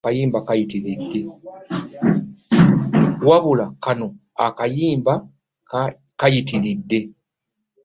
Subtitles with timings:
[3.27, 4.07] Wabula kano
[4.45, 5.13] akayimba
[6.19, 6.99] kaayitiridde.